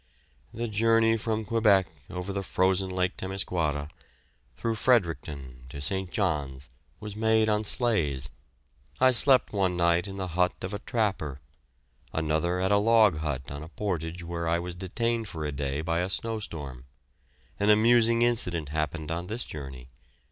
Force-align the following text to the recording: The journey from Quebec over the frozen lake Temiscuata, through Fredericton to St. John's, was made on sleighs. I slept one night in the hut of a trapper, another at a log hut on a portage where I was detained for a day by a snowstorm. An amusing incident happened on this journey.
The 0.51 0.67
journey 0.67 1.15
from 1.15 1.45
Quebec 1.45 1.85
over 2.09 2.33
the 2.33 2.41
frozen 2.41 2.89
lake 2.89 3.15
Temiscuata, 3.17 3.87
through 4.57 4.73
Fredericton 4.73 5.67
to 5.69 5.79
St. 5.79 6.09
John's, 6.09 6.69
was 6.99 7.15
made 7.15 7.47
on 7.47 7.63
sleighs. 7.63 8.27
I 8.99 9.11
slept 9.11 9.53
one 9.53 9.77
night 9.77 10.07
in 10.07 10.17
the 10.17 10.29
hut 10.29 10.55
of 10.63 10.73
a 10.73 10.79
trapper, 10.79 11.39
another 12.13 12.59
at 12.59 12.71
a 12.71 12.77
log 12.79 13.19
hut 13.19 13.51
on 13.51 13.61
a 13.61 13.69
portage 13.69 14.23
where 14.23 14.47
I 14.49 14.57
was 14.57 14.73
detained 14.73 15.27
for 15.27 15.45
a 15.45 15.51
day 15.51 15.81
by 15.81 15.99
a 15.99 16.09
snowstorm. 16.09 16.85
An 17.59 17.69
amusing 17.69 18.23
incident 18.23 18.69
happened 18.69 19.11
on 19.11 19.27
this 19.27 19.45
journey. 19.45 19.89